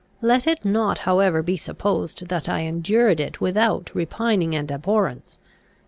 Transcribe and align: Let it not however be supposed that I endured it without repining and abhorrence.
Let 0.23 0.47
it 0.47 0.65
not 0.65 0.97
however 1.05 1.43
be 1.43 1.55
supposed 1.55 2.27
that 2.29 2.49
I 2.49 2.61
endured 2.61 3.19
it 3.19 3.39
without 3.39 3.91
repining 3.93 4.55
and 4.55 4.71
abhorrence. 4.71 5.37